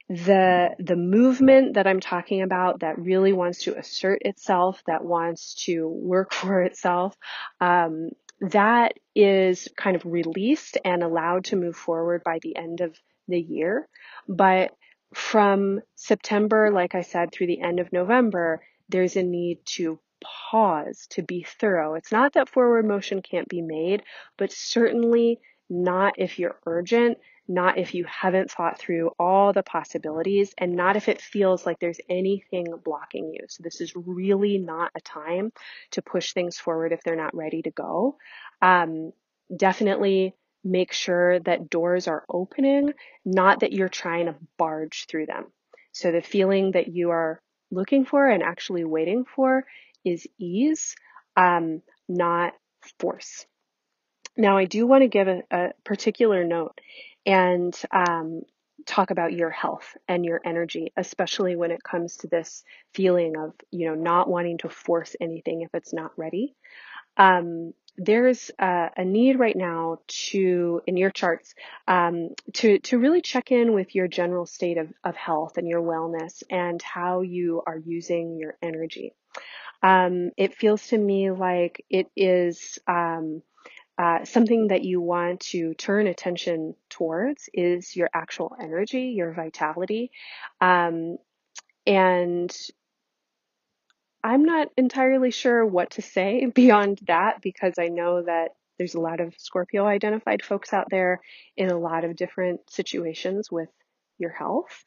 the 0.09 0.69
the 0.79 0.95
movement 0.95 1.75
that 1.75 1.87
I'm 1.87 2.01
talking 2.01 2.41
about 2.41 2.81
that 2.81 2.99
really 2.99 3.31
wants 3.31 3.63
to 3.63 3.77
assert 3.77 4.21
itself, 4.23 4.83
that 4.85 5.03
wants 5.03 5.55
to 5.65 5.87
work 5.87 6.33
for 6.33 6.61
itself, 6.61 7.15
um, 7.61 8.09
that 8.41 8.93
is 9.15 9.67
kind 9.77 9.95
of 9.95 10.05
released 10.05 10.77
and 10.83 11.03
allowed 11.03 11.45
to 11.45 11.55
move 11.55 11.75
forward 11.75 12.23
by 12.23 12.39
the 12.41 12.55
end 12.57 12.81
of 12.81 12.97
the 13.27 13.39
year. 13.39 13.87
But 14.27 14.73
from 15.13 15.81
September, 15.95 16.71
like 16.71 16.95
I 16.95 17.01
said, 17.01 17.31
through 17.31 17.47
the 17.47 17.61
end 17.61 17.79
of 17.79 17.93
November, 17.93 18.61
there's 18.89 19.15
a 19.15 19.23
need 19.23 19.59
to 19.75 19.99
pause, 20.23 21.07
to 21.11 21.21
be 21.21 21.45
thorough. 21.59 21.95
It's 21.95 22.11
not 22.11 22.33
that 22.33 22.49
forward 22.49 22.85
motion 22.85 23.21
can't 23.21 23.47
be 23.47 23.61
made, 23.61 24.03
but 24.37 24.51
certainly 24.51 25.39
not 25.69 26.13
if 26.17 26.39
you're 26.39 26.59
urgent 26.65 27.17
not 27.47 27.77
if 27.77 27.93
you 27.93 28.05
haven't 28.05 28.51
thought 28.51 28.79
through 28.79 29.11
all 29.19 29.53
the 29.53 29.63
possibilities, 29.63 30.53
and 30.57 30.75
not 30.75 30.95
if 30.95 31.09
it 31.09 31.21
feels 31.21 31.65
like 31.65 31.79
there's 31.79 31.99
anything 32.09 32.67
blocking 32.83 33.33
you. 33.33 33.41
So, 33.49 33.63
this 33.63 33.81
is 33.81 33.93
really 33.95 34.57
not 34.57 34.91
a 34.95 35.01
time 35.01 35.51
to 35.91 36.01
push 36.01 36.33
things 36.33 36.57
forward 36.57 36.93
if 36.93 37.03
they're 37.03 37.15
not 37.15 37.35
ready 37.35 37.61
to 37.63 37.71
go. 37.71 38.17
Um, 38.61 39.11
definitely 39.55 40.35
make 40.63 40.93
sure 40.93 41.39
that 41.39 41.69
doors 41.69 42.07
are 42.07 42.23
opening, 42.29 42.93
not 43.25 43.61
that 43.61 43.73
you're 43.73 43.89
trying 43.89 44.27
to 44.27 44.35
barge 44.57 45.05
through 45.07 45.25
them. 45.25 45.45
So, 45.91 46.11
the 46.11 46.21
feeling 46.21 46.71
that 46.71 46.87
you 46.87 47.11
are 47.11 47.41
looking 47.71 48.05
for 48.05 48.27
and 48.27 48.43
actually 48.43 48.83
waiting 48.83 49.25
for 49.25 49.65
is 50.05 50.27
ease, 50.37 50.95
um, 51.35 51.81
not 52.07 52.53
force. 52.99 53.45
Now, 54.35 54.57
I 54.57 54.65
do 54.65 54.87
want 54.87 55.03
to 55.03 55.07
give 55.07 55.27
a, 55.27 55.43
a 55.51 55.69
particular 55.83 56.43
note 56.43 56.79
and 57.25 57.79
um, 57.91 58.41
talk 58.85 59.11
about 59.11 59.33
your 59.33 59.49
health 59.49 59.95
and 60.07 60.25
your 60.25 60.41
energy, 60.43 60.91
especially 60.97 61.55
when 61.55 61.71
it 61.71 61.83
comes 61.83 62.17
to 62.17 62.27
this 62.27 62.63
feeling 62.93 63.37
of, 63.37 63.53
you 63.71 63.87
know, 63.87 63.95
not 63.95 64.29
wanting 64.29 64.57
to 64.59 64.69
force 64.69 65.15
anything 65.21 65.61
if 65.61 65.69
it's 65.73 65.93
not 65.93 66.11
ready. 66.17 66.55
Um, 67.17 67.73
there's 67.97 68.51
a, 68.59 68.89
a, 68.97 69.05
need 69.05 69.39
right 69.39 69.55
now 69.55 69.99
to, 70.07 70.81
in 70.87 70.97
your 70.97 71.11
charts, 71.11 71.53
um, 71.87 72.29
to, 72.53 72.79
to 72.79 72.97
really 72.97 73.21
check 73.21 73.51
in 73.51 73.73
with 73.73 73.93
your 73.93 74.07
general 74.07 74.45
state 74.45 74.77
of, 74.77 74.91
of 75.03 75.15
health 75.15 75.57
and 75.57 75.67
your 75.67 75.81
wellness 75.81 76.43
and 76.49 76.81
how 76.81 77.21
you 77.21 77.61
are 77.65 77.77
using 77.77 78.37
your 78.37 78.57
energy. 78.61 79.13
Um, 79.81 80.31
it 80.37 80.55
feels 80.55 80.87
to 80.87 80.97
me 80.97 81.31
like 81.31 81.85
it 81.89 82.07
is, 82.15 82.79
um, 82.87 83.43
uh, 83.97 84.25
something 84.25 84.69
that 84.69 84.83
you 84.83 84.99
want 84.99 85.41
to 85.41 85.75
turn 85.75 86.07
attention 86.07 86.73
towards 86.89 87.47
is 87.53 87.95
your 87.95 88.09
actual 88.11 88.55
energy, 88.59 89.13
your 89.15 89.33
vitality. 89.33 90.09
Um, 90.59 91.17
and 91.85 92.55
I'm 94.23 94.45
not 94.45 94.69
entirely 94.77 95.31
sure 95.31 95.65
what 95.65 95.91
to 95.91 96.01
say 96.01 96.45
beyond 96.53 96.99
that 97.07 97.41
because 97.41 97.73
I 97.77 97.87
know 97.87 98.23
that 98.23 98.51
there's 98.77 98.95
a 98.95 99.01
lot 99.01 99.19
of 99.19 99.35
Scorpio 99.37 99.85
identified 99.85 100.43
folks 100.43 100.73
out 100.73 100.89
there 100.89 101.21
in 101.55 101.69
a 101.69 101.77
lot 101.77 102.03
of 102.03 102.15
different 102.15 102.61
situations 102.69 103.51
with 103.51 103.69
your 104.17 104.31
health. 104.31 104.83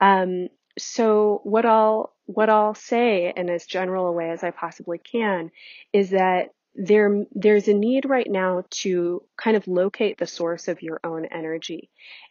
Um, 0.00 0.48
so 0.78 1.40
what 1.44 1.64
I'll 1.64 2.12
what 2.26 2.48
I'll 2.48 2.74
say 2.74 3.32
in 3.34 3.50
as 3.50 3.66
general 3.66 4.06
a 4.06 4.12
way 4.12 4.30
as 4.30 4.42
I 4.42 4.50
possibly 4.50 4.98
can 4.98 5.50
is 5.92 6.10
that 6.10 6.50
there 6.74 7.24
there's 7.32 7.68
a 7.68 7.74
need 7.74 8.08
right 8.08 8.28
now 8.28 8.64
to 8.70 9.22
kind 9.36 9.56
of 9.56 9.68
locate 9.68 10.18
the 10.18 10.26
source 10.26 10.66
of 10.66 10.82
your 10.82 11.00
own 11.04 11.26
energy 11.26 11.90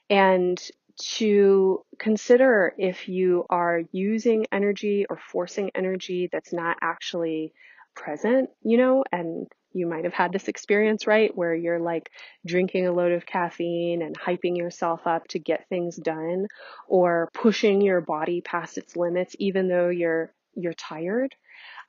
and 0.09 0.61
to 0.97 1.83
consider 1.99 2.73
if 2.77 3.07
you 3.07 3.45
are 3.49 3.81
using 3.91 4.45
energy 4.51 5.05
or 5.09 5.17
forcing 5.31 5.71
energy 5.75 6.29
that's 6.31 6.53
not 6.53 6.77
actually 6.81 7.53
present, 7.95 8.49
you 8.63 8.77
know, 8.77 9.03
and 9.11 9.47
you 9.73 9.87
might 9.87 10.03
have 10.03 10.13
had 10.13 10.31
this 10.31 10.47
experience, 10.47 11.07
right, 11.07 11.35
where 11.35 11.55
you're 11.55 11.79
like 11.79 12.11
drinking 12.45 12.87
a 12.87 12.91
load 12.91 13.11
of 13.11 13.25
caffeine 13.25 14.01
and 14.01 14.17
hyping 14.17 14.55
yourself 14.55 15.01
up 15.05 15.27
to 15.29 15.39
get 15.39 15.67
things 15.67 15.95
done 15.95 16.47
or 16.87 17.29
pushing 17.33 17.81
your 17.81 18.01
body 18.01 18.41
past 18.41 18.77
its 18.77 18.95
limits 18.95 19.35
even 19.39 19.67
though 19.67 19.89
you're 19.89 20.31
you're 20.55 20.73
tired. 20.73 21.35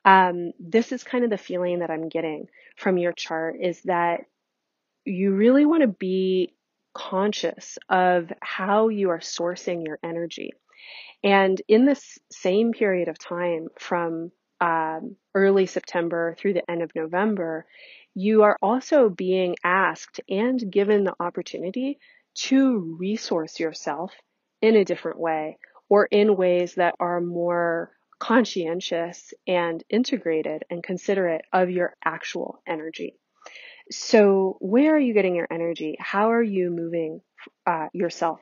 Um, 0.07 0.53
this 0.59 0.93
is 0.93 1.03
kind 1.03 1.25
of 1.25 1.31
the 1.31 1.39
feeling 1.39 1.81
that 1.81 1.91
I'm 1.91 2.09
getting 2.09 2.49
from 2.77 2.97
your 2.99 3.13
chart 3.13 3.57
is 3.61 3.81
that 3.83 4.21
you 5.05 5.33
really 5.35 5.67
want 5.67 5.83
to 5.83 5.89
be 5.89 6.54
conscious 6.95 7.79
of 7.89 8.33
how 8.41 8.89
you 8.89 9.11
are 9.11 9.19
sourcing 9.19 9.85
your 9.85 9.99
energy. 10.03 10.53
And 11.23 11.61
in 11.69 11.87
this 11.87 12.19
same 12.31 12.73
period 12.73 13.09
of 13.09 13.19
time 13.19 13.69
from 13.79 14.31
um, 14.61 15.17
early 15.35 15.67
September 15.67 16.37
through 16.39 16.55
the 16.55 16.71
end 16.71 16.83
of 16.83 16.95
November, 16.95 17.67
you 18.15 18.43
are 18.43 18.59
also 18.63 19.09
being 19.09 19.57
asked 19.65 20.21
and 20.29 20.71
given 20.71 21.05
the 21.05 21.17
opportunity 21.19 21.99
to 22.35 22.97
resource 22.99 23.59
yourself 23.59 24.13
in 24.63 24.77
a 24.77 24.85
different 24.85 25.19
way 25.19 25.59
or 25.89 26.07
in 26.07 26.37
ways 26.37 26.75
that 26.75 26.95
are 27.01 27.21
more 27.21 27.91
conscientious 28.19 29.35
and 29.47 29.83
integrated 29.91 30.65
and 30.71 30.83
considerate 30.83 31.45
of 31.53 31.71
your 31.71 31.95
actual 32.05 32.63
energy. 32.67 33.17
So, 33.91 34.57
where 34.61 34.95
are 34.95 34.99
you 34.99 35.15
getting 35.15 35.35
your 35.35 35.49
energy? 35.51 35.97
How 35.99 36.33
are 36.33 36.43
you 36.43 36.71
moving 36.71 37.21
uh, 37.67 37.89
yourself? 37.93 38.41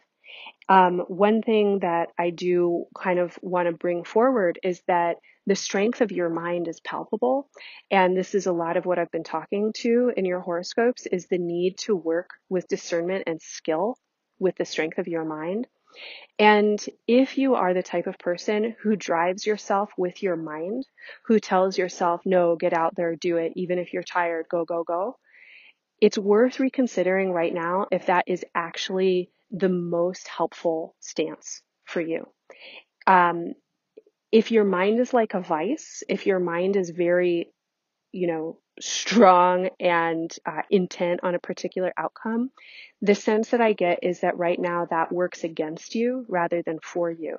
Um, 0.69 1.01
one 1.09 1.43
thing 1.43 1.81
that 1.81 2.11
I 2.19 2.31
do 2.31 2.87
kind 2.97 3.19
of 3.19 3.39
want 3.43 3.69
to 3.69 3.73
bring 3.73 4.05
forward 4.05 4.59
is 4.63 4.83
that 4.89 5.17
the 5.47 5.57
strength 5.57 6.01
of 6.01 6.13
your 6.13 6.31
mind 6.31 6.69
is 6.69 6.81
palpable. 6.81 7.49
And 7.91 8.17
this 8.17 8.35
is 8.35 8.47
a 8.47 8.53
lot 8.53 8.77
of 8.77 8.87
what 8.87 8.99
I've 8.99 9.11
been 9.11 9.25
talking 9.25 9.73
to 9.79 10.13
in 10.17 10.25
your 10.25 10.41
horoscopes 10.41 11.07
is 11.07 11.27
the 11.27 11.39
need 11.39 11.79
to 11.81 11.97
work 11.97 12.31
with 12.49 12.69
discernment 12.69 13.25
and 13.27 13.43
skill 13.43 13.97
with 14.39 14.57
the 14.57 14.65
strength 14.65 14.99
of 14.99 15.09
your 15.09 15.25
mind. 15.25 15.67
And 16.39 16.85
if 17.07 17.39
you 17.39 17.55
are 17.55 17.75
the 17.75 17.83
type 17.83 18.07
of 18.07 18.19
person 18.19 18.77
who 18.83 18.97
drives 18.97 19.47
yourself 19.47 19.91
with 19.99 20.23
your 20.23 20.37
mind, 20.37 20.87
who 21.27 21.39
tells 21.41 21.79
yourself, 21.79 22.23
no, 22.25 22.57
get 22.57 22.73
out 22.73 22.95
there, 22.97 23.17
do 23.17 23.37
it, 23.37 23.53
even 23.57 23.79
if 23.79 23.93
you're 23.93 24.03
tired, 24.03 24.47
go, 24.51 24.65
go, 24.65 24.85
go, 24.85 25.17
it's 26.03 26.19
worth 26.19 26.61
reconsidering 26.61 27.33
right 27.33 27.55
now 27.55 27.89
if 27.93 28.09
that 28.09 28.27
is 28.29 28.45
actually 28.55 29.31
the 29.53 29.71
most 29.71 30.29
helpful 30.29 30.97
stance 31.01 31.63
for 31.87 32.03
you. 32.03 32.29
Um, 33.07 33.55
if 34.33 34.51
your 34.53 34.65
mind 34.65 35.01
is 35.01 35.15
like 35.15 35.35
a 35.35 35.41
vice, 35.41 36.03
if 36.09 36.27
your 36.27 36.41
mind 36.41 36.77
is 36.77 36.91
very, 36.91 37.53
you 38.13 38.29
know, 38.29 38.59
strong 38.81 39.71
and 39.81 40.35
uh, 40.47 40.63
intent 40.71 41.21
on 41.25 41.35
a 41.35 41.41
particular 41.41 41.93
outcome, 41.99 42.51
the 43.03 43.15
sense 43.15 43.51
that 43.51 43.61
I 43.63 43.75
get 43.75 44.01
is 44.03 44.21
that 44.21 44.39
right 44.39 44.59
now 44.61 44.87
that 44.91 45.13
works 45.13 45.45
against 45.45 45.95
you 45.95 46.27
rather 46.29 46.63
than 46.63 46.79
for 46.83 47.11
you. 47.11 47.39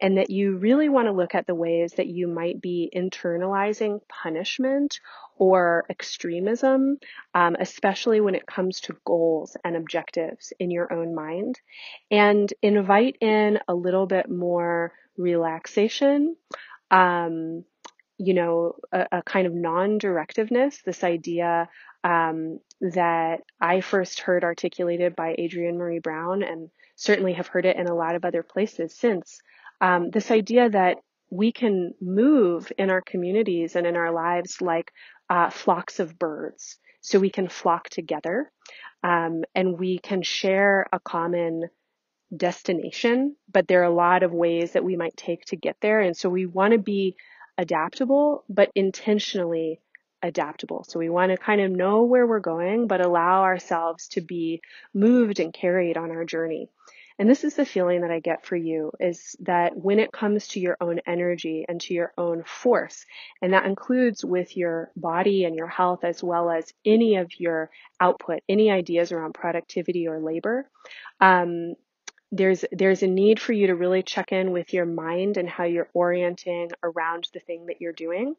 and 0.00 0.18
that 0.18 0.30
you 0.30 0.56
really 0.58 0.88
want 0.88 1.06
to 1.08 1.12
look 1.12 1.34
at 1.34 1.46
the 1.46 1.54
ways 1.54 1.94
that 1.94 2.06
you 2.06 2.28
might 2.28 2.60
be 2.60 2.90
internalizing 2.94 4.00
punishment 4.08 5.00
or 5.36 5.84
extremism, 5.90 6.98
um, 7.34 7.56
especially 7.58 8.20
when 8.20 8.34
it 8.34 8.46
comes 8.46 8.80
to 8.80 8.96
goals 9.04 9.56
and 9.64 9.76
objectives 9.76 10.52
in 10.58 10.70
your 10.70 10.92
own 10.92 11.14
mind, 11.14 11.60
and 12.10 12.52
invite 12.62 13.16
in 13.20 13.58
a 13.68 13.74
little 13.74 14.06
bit 14.06 14.30
more 14.30 14.92
relaxation. 15.16 16.36
Um, 16.90 17.64
you 18.16 18.34
know, 18.34 18.76
a, 18.92 19.06
a, 19.10 19.22
kind 19.22 19.46
of 19.46 19.54
non 19.54 19.98
directiveness, 19.98 20.82
this 20.82 21.02
idea 21.02 21.68
um, 22.04 22.60
that 22.80 23.40
I 23.60 23.80
first 23.80 24.20
heard 24.20 24.44
articulated 24.44 25.16
by 25.16 25.34
Adrienne 25.38 25.78
Maree 25.78 26.02
Brown 26.02 26.42
and 26.42 26.70
certainly 26.96 27.32
have 27.32 27.48
heard 27.48 27.66
it 27.66 27.76
in 27.76 27.88
a 27.88 27.94
lot 27.94 28.14
of 28.14 28.24
other 28.24 28.42
places 28.42 28.94
since. 28.94 29.40
Um, 29.80 30.10
this 30.10 30.30
idea 30.30 30.70
that 30.70 30.98
we 31.34 31.50
can 31.50 31.92
move 32.00 32.70
in 32.78 32.90
our 32.90 33.02
communities 33.02 33.74
and 33.74 33.86
in 33.86 33.96
our 33.96 34.12
lives 34.12 34.60
like 34.60 34.92
uh, 35.28 35.50
flocks 35.50 35.98
of 35.98 36.16
birds. 36.16 36.78
So 37.00 37.18
we 37.18 37.30
can 37.30 37.48
flock 37.48 37.88
together 37.88 38.52
um, 39.02 39.42
and 39.54 39.78
we 39.78 39.98
can 39.98 40.22
share 40.22 40.86
a 40.92 41.00
common 41.00 41.68
destination, 42.34 43.34
but 43.52 43.66
there 43.66 43.80
are 43.80 43.90
a 43.92 43.94
lot 43.94 44.22
of 44.22 44.32
ways 44.32 44.72
that 44.72 44.84
we 44.84 44.96
might 44.96 45.16
take 45.16 45.44
to 45.46 45.56
get 45.56 45.76
there. 45.80 46.00
And 46.00 46.16
so 46.16 46.28
we 46.28 46.46
want 46.46 46.72
to 46.72 46.78
be 46.78 47.16
adaptable, 47.58 48.44
but 48.48 48.70
intentionally 48.76 49.80
adaptable. 50.22 50.84
So 50.88 51.00
we 51.00 51.10
want 51.10 51.32
to 51.32 51.36
kind 51.36 51.60
of 51.60 51.70
know 51.70 52.04
where 52.04 52.26
we're 52.26 52.38
going, 52.38 52.86
but 52.86 53.04
allow 53.04 53.42
ourselves 53.42 54.08
to 54.10 54.20
be 54.20 54.62
moved 54.94 55.40
and 55.40 55.52
carried 55.52 55.96
on 55.96 56.12
our 56.12 56.24
journey. 56.24 56.68
And 57.18 57.30
this 57.30 57.44
is 57.44 57.54
the 57.54 57.64
feeling 57.64 58.00
that 58.00 58.10
I 58.10 58.18
get 58.18 58.44
for 58.44 58.56
you 58.56 58.90
is 58.98 59.36
that 59.40 59.76
when 59.76 60.00
it 60.00 60.10
comes 60.10 60.48
to 60.48 60.60
your 60.60 60.76
own 60.80 61.00
energy 61.06 61.64
and 61.68 61.80
to 61.82 61.94
your 61.94 62.12
own 62.18 62.42
force, 62.44 63.06
and 63.40 63.52
that 63.52 63.66
includes 63.66 64.24
with 64.24 64.56
your 64.56 64.90
body 64.96 65.44
and 65.44 65.54
your 65.54 65.68
health 65.68 66.02
as 66.02 66.22
well 66.22 66.50
as 66.50 66.72
any 66.84 67.16
of 67.16 67.30
your 67.38 67.70
output, 68.00 68.40
any 68.48 68.70
ideas 68.70 69.12
around 69.12 69.34
productivity 69.34 70.08
or 70.08 70.18
labor, 70.18 70.68
um, 71.20 71.74
there's 72.32 72.64
there's 72.72 73.04
a 73.04 73.06
need 73.06 73.40
for 73.40 73.52
you 73.52 73.68
to 73.68 73.76
really 73.76 74.02
check 74.02 74.32
in 74.32 74.50
with 74.50 74.72
your 74.72 74.86
mind 74.86 75.36
and 75.36 75.48
how 75.48 75.64
you're 75.64 75.90
orienting 75.94 76.70
around 76.82 77.28
the 77.32 77.38
thing 77.38 77.66
that 77.66 77.80
you're 77.80 77.92
doing. 77.92 78.34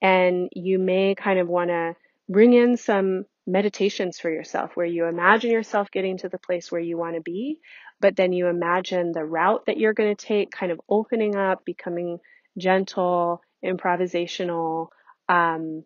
And 0.00 0.50
you 0.54 0.78
may 0.78 1.16
kind 1.16 1.40
of 1.40 1.48
want 1.48 1.70
to 1.70 1.96
bring 2.28 2.52
in 2.52 2.76
some 2.76 3.26
meditations 3.46 4.18
for 4.18 4.30
yourself 4.30 4.70
where 4.74 4.86
you 4.86 5.04
imagine 5.04 5.50
yourself 5.50 5.90
getting 5.90 6.16
to 6.18 6.28
the 6.28 6.38
place 6.38 6.72
where 6.72 6.80
you 6.80 6.96
want 6.96 7.14
to 7.14 7.20
be, 7.20 7.60
but 8.04 8.16
then 8.16 8.34
you 8.34 8.48
imagine 8.48 9.12
the 9.12 9.24
route 9.24 9.64
that 9.64 9.78
you're 9.78 9.94
going 9.94 10.14
to 10.14 10.26
take 10.26 10.50
kind 10.50 10.70
of 10.70 10.78
opening 10.90 11.36
up, 11.36 11.64
becoming 11.64 12.18
gentle, 12.58 13.40
improvisational, 13.64 14.88
um, 15.26 15.84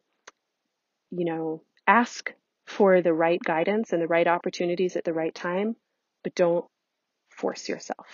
you 1.12 1.25
know, 1.25 1.62
ask 1.87 2.34
for 2.66 3.02
the 3.02 3.12
right 3.12 3.38
guidance 3.40 3.92
and 3.92 4.02
the 4.02 4.08
right 4.08 4.26
opportunities 4.26 4.96
at 4.96 5.04
the 5.04 5.12
right 5.12 5.32
time, 5.32 5.76
but 6.25 6.34
don't 6.34 6.64
force 7.30 7.68
yourself. 7.68 8.08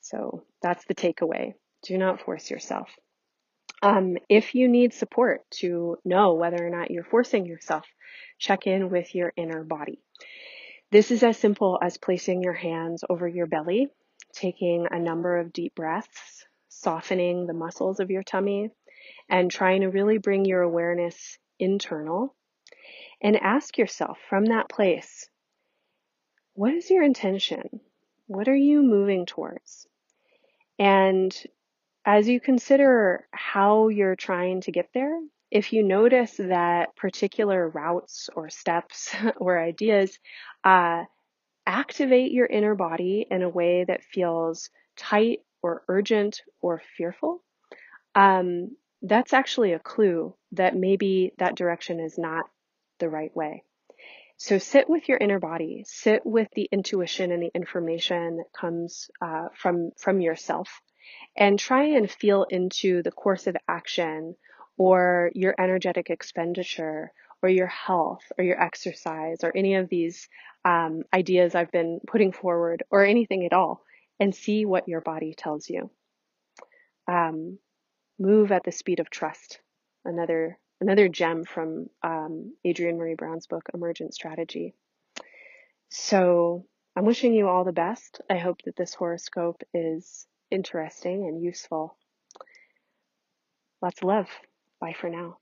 So 0.00 0.42
that's 0.60 0.84
the 0.86 0.96
takeaway. 0.96 1.54
Do 1.84 1.96
not 1.98 2.22
force 2.22 2.50
yourself. 2.50 2.90
Um, 3.84 4.16
if 4.28 4.56
you 4.56 4.66
need 4.66 4.94
support 4.94 5.42
to 5.60 5.96
know 6.04 6.34
whether 6.34 6.56
or 6.58 6.70
not 6.70 6.90
you're 6.90 7.04
forcing 7.04 7.46
yourself, 7.46 7.84
check 8.40 8.66
in 8.66 8.90
with 8.90 9.14
your 9.14 9.32
inner 9.36 9.62
body. 9.62 10.00
This 10.92 11.10
is 11.10 11.22
as 11.22 11.36
simple 11.36 11.78
as 11.82 11.98
placing 11.98 12.42
your 12.42 12.52
hands 12.52 13.02
over 13.10 13.26
your 13.26 13.46
belly, 13.46 13.88
taking 14.32 14.86
a 14.90 14.98
number 14.98 15.38
of 15.38 15.52
deep 15.52 15.74
breaths, 15.74 16.46
softening 16.68 17.46
the 17.46 17.54
muscles 17.54 17.98
of 17.98 18.10
your 18.10 18.22
tummy, 18.22 18.70
and 19.28 19.50
trying 19.50 19.80
to 19.80 19.88
really 19.88 20.18
bring 20.18 20.44
your 20.44 20.62
awareness 20.62 21.38
internal. 21.58 22.34
And 23.20 23.36
ask 23.36 23.78
yourself 23.78 24.18
from 24.28 24.46
that 24.46 24.68
place, 24.68 25.28
what 26.54 26.74
is 26.74 26.90
your 26.90 27.02
intention? 27.02 27.80
What 28.26 28.46
are 28.46 28.56
you 28.56 28.82
moving 28.82 29.26
towards? 29.26 29.86
And 30.78 31.34
as 32.04 32.28
you 32.28 32.40
consider 32.40 33.26
how 33.32 33.88
you're 33.88 34.16
trying 34.16 34.60
to 34.62 34.72
get 34.72 34.90
there, 34.92 35.18
if 35.50 35.72
you 35.72 35.82
notice 35.82 36.36
that 36.36 36.96
particular 36.96 37.68
routes 37.68 38.28
or 38.34 38.50
steps 38.50 39.14
or 39.36 39.58
ideas 39.58 40.18
uh, 40.64 41.04
activate 41.66 42.32
your 42.32 42.46
inner 42.46 42.74
body 42.74 43.26
in 43.30 43.42
a 43.42 43.48
way 43.48 43.84
that 43.84 44.04
feels 44.04 44.70
tight 44.96 45.40
or 45.62 45.82
urgent 45.88 46.42
or 46.60 46.82
fearful, 46.96 47.42
um, 48.14 48.76
that's 49.02 49.32
actually 49.32 49.72
a 49.72 49.78
clue 49.78 50.34
that 50.52 50.74
maybe 50.74 51.32
that 51.38 51.54
direction 51.54 52.00
is 52.00 52.18
not 52.18 52.46
the 52.98 53.08
right 53.08 53.34
way. 53.36 53.62
So 54.38 54.58
sit 54.58 54.88
with 54.88 55.08
your 55.08 55.18
inner 55.18 55.38
body, 55.38 55.84
sit 55.86 56.24
with 56.26 56.48
the 56.54 56.68
intuition 56.70 57.32
and 57.32 57.42
the 57.42 57.50
information 57.54 58.36
that 58.36 58.52
comes 58.52 59.10
uh, 59.22 59.48
from 59.54 59.92
from 59.98 60.20
yourself 60.20 60.80
and 61.36 61.58
try 61.58 61.84
and 61.84 62.10
feel 62.10 62.44
into 62.50 63.02
the 63.02 63.12
course 63.12 63.46
of 63.46 63.56
action 63.68 64.36
or 64.78 65.30
your 65.34 65.54
energetic 65.58 66.10
expenditure 66.10 67.12
or 67.42 67.48
your 67.48 67.66
health 67.66 68.22
or 68.38 68.44
your 68.44 68.60
exercise 68.60 69.38
or 69.42 69.52
any 69.54 69.74
of 69.76 69.88
these 69.88 70.28
um, 70.64 71.02
ideas 71.14 71.54
I've 71.54 71.70
been 71.70 72.00
putting 72.06 72.32
forward 72.32 72.82
or 72.90 73.04
anything 73.04 73.44
at 73.44 73.52
all 73.52 73.82
and 74.18 74.34
see 74.34 74.64
what 74.64 74.88
your 74.88 75.00
body 75.00 75.34
tells 75.36 75.68
you. 75.68 75.90
Um, 77.08 77.58
move 78.18 78.52
at 78.52 78.64
the 78.64 78.72
speed 78.72 79.00
of 79.00 79.10
trust. 79.10 79.60
Another 80.04 80.58
another 80.80 81.08
gem 81.08 81.44
from 81.44 81.88
um, 82.02 82.54
Adrienne 82.66 82.98
Maree 82.98 83.16
Brown's 83.16 83.46
book, 83.46 83.64
Emergent 83.72 84.14
Strategy. 84.14 84.74
So 85.88 86.66
I'm 86.94 87.04
wishing 87.04 87.32
you 87.32 87.48
all 87.48 87.64
the 87.64 87.72
best. 87.72 88.20
I 88.28 88.38
hope 88.38 88.62
that 88.64 88.76
this 88.76 88.94
horoscope 88.94 89.62
is 89.72 90.26
interesting 90.50 91.26
and 91.26 91.42
useful. 91.42 91.96
Lots 93.82 94.00
of 94.00 94.04
love. 94.04 94.28
Bye 94.80 94.94
for 94.98 95.08
now. 95.08 95.38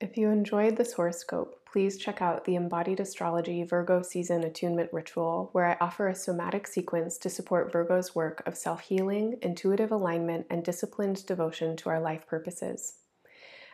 If 0.00 0.16
you 0.16 0.28
enjoyed 0.28 0.76
this 0.76 0.92
horoscope, 0.92 1.64
please 1.70 1.96
check 1.96 2.20
out 2.20 2.44
the 2.44 2.56
Embodied 2.56 3.00
Astrology 3.00 3.62
Virgo 3.62 4.02
Season 4.02 4.44
Attunement 4.44 4.92
Ritual, 4.92 5.48
where 5.52 5.66
I 5.66 5.76
offer 5.80 6.08
a 6.08 6.14
somatic 6.14 6.66
sequence 6.66 7.16
to 7.18 7.30
support 7.30 7.72
Virgo's 7.72 8.14
work 8.14 8.42
of 8.46 8.56
self 8.56 8.80
healing, 8.82 9.38
intuitive 9.40 9.90
alignment, 9.90 10.46
and 10.50 10.64
disciplined 10.64 11.24
devotion 11.26 11.76
to 11.76 11.88
our 11.88 12.00
life 12.00 12.26
purposes. 12.26 12.98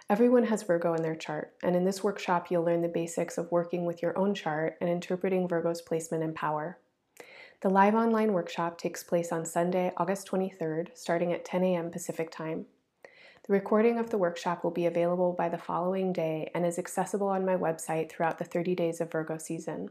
Everyone 0.09 0.45
has 0.45 0.63
Virgo 0.63 0.95
in 0.95 1.03
their 1.03 1.17
chart, 1.17 1.55
and 1.63 1.75
in 1.75 1.85
this 1.85 2.05
workshop, 2.05 2.51
you'll 2.51 2.65
learn 2.65 2.83
the 2.83 2.89
basics 2.89 3.39
of 3.39 3.51
working 3.51 3.85
with 3.85 4.03
your 4.03 4.17
own 4.19 4.35
chart 4.35 4.77
and 4.81 4.91
interpreting 4.91 5.49
Virgo's 5.49 5.81
placement 5.81 6.23
and 6.23 6.35
power. 6.35 6.79
The 7.61 7.71
live 7.71 7.95
online 7.95 8.33
workshop 8.33 8.79
takes 8.79 9.03
place 9.03 9.33
on 9.33 9.45
Sunday, 9.45 9.93
August 9.97 10.29
23rd, 10.29 10.97
starting 10.97 11.33
at 11.33 11.45
10 11.45 11.63
a.m. 11.65 11.91
Pacific 11.91 12.31
Time. 12.31 12.67
The 13.47 13.55
recording 13.55 13.99
of 13.99 14.11
the 14.11 14.19
workshop 14.19 14.63
will 14.63 14.71
be 14.71 14.87
available 14.87 15.33
by 15.33 15.49
the 15.49 15.59
following 15.59 16.13
day 16.13 16.51
and 16.55 16.67
is 16.67 16.79
accessible 16.79 17.29
on 17.29 17.47
my 17.47 17.57
website 17.57 18.11
throughout 18.11 18.39
the 18.39 18.45
30 18.45 18.75
days 18.75 19.01
of 19.01 19.11
Virgo 19.11 19.39
season. 19.39 19.89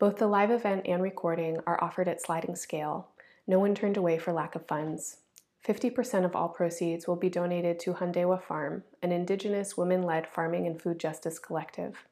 Both 0.00 0.16
the 0.16 0.26
live 0.26 0.50
event 0.50 0.86
and 0.86 1.02
recording 1.02 1.58
are 1.66 1.82
offered 1.82 2.08
at 2.08 2.20
sliding 2.20 2.56
scale. 2.56 3.08
No 3.46 3.58
one 3.58 3.74
turned 3.74 3.96
away 3.96 4.18
for 4.18 4.32
lack 4.32 4.54
of 4.54 4.66
funds. 4.66 5.18
50% 5.66 6.24
of 6.24 6.34
all 6.34 6.48
proceeds 6.48 7.06
will 7.06 7.16
be 7.16 7.28
donated 7.28 7.78
to 7.80 7.94
Hundewa 7.94 8.42
Farm, 8.42 8.82
an 9.02 9.12
indigenous 9.12 9.76
women 9.76 10.02
led 10.02 10.26
farming 10.26 10.66
and 10.66 10.80
food 10.80 10.98
justice 10.98 11.38
collective. 11.38 12.06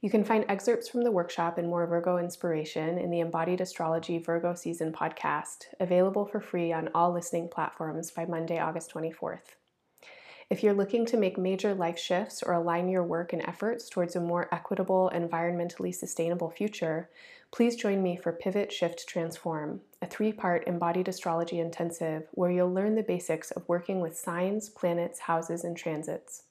You 0.00 0.10
can 0.10 0.22
find 0.22 0.44
excerpts 0.48 0.88
from 0.88 1.02
the 1.02 1.10
workshop 1.10 1.58
and 1.58 1.66
more 1.66 1.84
Virgo 1.84 2.18
inspiration 2.18 2.98
in 2.98 3.10
the 3.10 3.18
Embodied 3.18 3.60
Astrology 3.60 4.18
Virgo 4.18 4.54
Season 4.54 4.92
podcast, 4.92 5.64
available 5.80 6.24
for 6.24 6.38
free 6.40 6.72
on 6.72 6.88
all 6.94 7.12
listening 7.12 7.48
platforms 7.48 8.12
by 8.12 8.24
Monday, 8.24 8.60
August 8.60 8.94
24th. 8.94 9.56
If 10.50 10.62
you're 10.62 10.72
looking 10.72 11.04
to 11.06 11.16
make 11.16 11.36
major 11.36 11.74
life 11.74 11.98
shifts 11.98 12.44
or 12.44 12.52
align 12.52 12.88
your 12.88 13.02
work 13.02 13.32
and 13.32 13.42
efforts 13.42 13.88
towards 13.88 14.14
a 14.14 14.20
more 14.20 14.48
equitable, 14.54 15.10
environmentally 15.12 15.92
sustainable 15.92 16.48
future, 16.48 17.10
please 17.50 17.74
join 17.74 18.00
me 18.00 18.16
for 18.16 18.30
Pivot 18.30 18.70
Shift 18.70 19.04
Transform, 19.08 19.80
a 20.00 20.06
three 20.06 20.32
part 20.32 20.68
embodied 20.68 21.08
astrology 21.08 21.58
intensive 21.58 22.28
where 22.30 22.52
you'll 22.52 22.72
learn 22.72 22.94
the 22.94 23.02
basics 23.02 23.50
of 23.50 23.68
working 23.68 23.98
with 23.98 24.16
signs, 24.16 24.68
planets, 24.68 25.18
houses, 25.18 25.64
and 25.64 25.76
transits. 25.76 26.44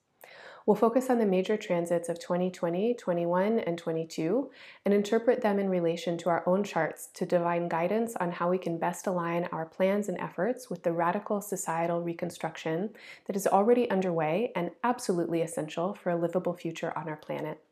We'll 0.67 0.75
focus 0.75 1.10
on 1.10 1.17
the 1.17 1.25
major 1.25 1.56
transits 1.56 2.10
of 2.10 2.19
2020, 2.19 2.93
21, 2.95 3.60
and 3.60 3.77
22 3.77 4.51
and 4.84 4.93
interpret 4.93 5.41
them 5.41 5.60
in 5.60 5.69
relation 5.69 6.17
to 6.17 6.30
our 6.30 6.43
own 6.45 6.65
charts 6.65 7.08
to 7.13 7.25
divine 7.25 7.69
guidance 7.69 8.17
on 8.17 8.34
how 8.34 8.49
we 8.49 8.58
can 8.58 8.77
best 8.77 9.08
align 9.08 9.47
our 9.53 9.65
plans 9.65 10.10
and 10.10 10.19
efforts 10.19 10.69
with 10.69 10.84
the 10.84 10.91
radical 10.91 11.39
societal 11.39 12.01
reconstruction 12.01 12.89
that 13.27 13.38
is 13.38 13.47
already 13.47 13.89
underway 13.89 14.51
and 14.58 14.71
absolutely 14.84 15.41
essential 15.41 15.93
for 15.93 16.10
a 16.10 16.17
livable 16.17 16.53
future 16.53 16.91
on 16.97 17.08
our 17.08 17.15
planet. 17.15 17.63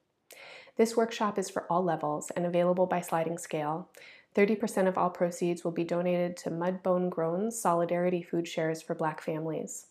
This 0.78 0.96
workshop 0.96 1.38
is 1.38 1.50
for 1.50 1.64
all 1.70 1.84
levels 1.84 2.32
and 2.32 2.46
available 2.46 2.86
by 2.86 3.02
sliding 3.02 3.38
scale. 3.38 3.90
30% 4.36 4.88
of 4.88 4.98
all 4.98 5.10
proceeds 5.10 5.66
will 5.66 5.72
be 5.72 5.84
donated 5.84 6.38
to 6.38 6.50
Mudbone 6.50 7.10
Grown's 7.10 7.60
Solidarity 7.60 8.24
Food 8.24 8.48
Shares 8.48 8.82
for 8.82 8.96
Black 8.96 9.22
families. 9.22 9.88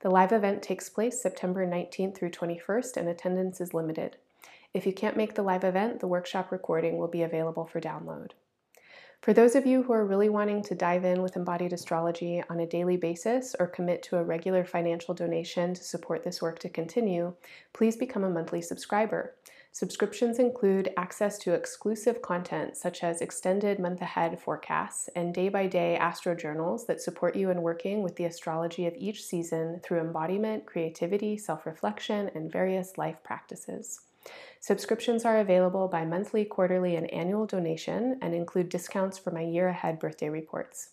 The 0.00 0.10
live 0.10 0.32
event 0.32 0.62
takes 0.62 0.90
place 0.90 1.22
September 1.22 1.66
19th 1.66 2.16
through 2.16 2.30
21st, 2.30 2.96
and 2.98 3.08
attendance 3.08 3.60
is 3.60 3.72
limited. 3.72 4.16
If 4.74 4.86
you 4.86 4.92
can't 4.92 5.16
make 5.16 5.34
the 5.34 5.42
live 5.42 5.64
event, 5.64 6.00
the 6.00 6.06
workshop 6.06 6.52
recording 6.52 6.98
will 6.98 7.08
be 7.08 7.22
available 7.22 7.66
for 7.66 7.80
download. 7.80 8.32
For 9.22 9.32
those 9.32 9.56
of 9.56 9.64
you 9.64 9.82
who 9.82 9.94
are 9.94 10.04
really 10.04 10.28
wanting 10.28 10.62
to 10.64 10.74
dive 10.74 11.04
in 11.04 11.22
with 11.22 11.34
embodied 11.34 11.72
astrology 11.72 12.42
on 12.50 12.60
a 12.60 12.66
daily 12.66 12.98
basis 12.98 13.56
or 13.58 13.66
commit 13.66 14.02
to 14.04 14.18
a 14.18 14.22
regular 14.22 14.64
financial 14.64 15.14
donation 15.14 15.72
to 15.72 15.82
support 15.82 16.22
this 16.22 16.42
work 16.42 16.58
to 16.60 16.68
continue, 16.68 17.32
please 17.72 17.96
become 17.96 18.22
a 18.22 18.30
monthly 18.30 18.60
subscriber. 18.60 19.34
Subscriptions 19.76 20.38
include 20.38 20.94
access 20.96 21.36
to 21.36 21.52
exclusive 21.52 22.22
content 22.22 22.78
such 22.78 23.04
as 23.04 23.20
extended 23.20 23.78
month 23.78 24.00
ahead 24.00 24.40
forecasts 24.40 25.10
and 25.14 25.34
day 25.34 25.50
by 25.50 25.66
day 25.66 25.98
astro 25.98 26.34
journals 26.34 26.86
that 26.86 27.02
support 27.02 27.36
you 27.36 27.50
in 27.50 27.60
working 27.60 28.02
with 28.02 28.16
the 28.16 28.24
astrology 28.24 28.86
of 28.86 28.94
each 28.96 29.22
season 29.22 29.78
through 29.82 30.00
embodiment, 30.00 30.64
creativity, 30.64 31.36
self 31.36 31.66
reflection, 31.66 32.30
and 32.34 32.50
various 32.50 32.96
life 32.96 33.18
practices. 33.22 34.00
Subscriptions 34.60 35.26
are 35.26 35.40
available 35.40 35.88
by 35.88 36.06
monthly, 36.06 36.46
quarterly, 36.46 36.96
and 36.96 37.12
annual 37.12 37.44
donation 37.44 38.18
and 38.22 38.34
include 38.34 38.70
discounts 38.70 39.18
for 39.18 39.30
my 39.30 39.42
year 39.42 39.68
ahead 39.68 39.98
birthday 39.98 40.30
reports. 40.30 40.92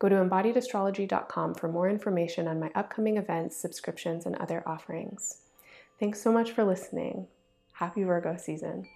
Go 0.00 0.08
to 0.08 0.16
embodiedastrology.com 0.16 1.54
for 1.54 1.68
more 1.68 1.88
information 1.88 2.48
on 2.48 2.58
my 2.58 2.72
upcoming 2.74 3.18
events, 3.18 3.56
subscriptions, 3.56 4.26
and 4.26 4.34
other 4.34 4.64
offerings. 4.66 5.42
Thanks 6.00 6.20
so 6.20 6.32
much 6.32 6.50
for 6.50 6.64
listening. 6.64 7.28
Happy 7.78 8.04
Virgo 8.04 8.38
season. 8.38 8.86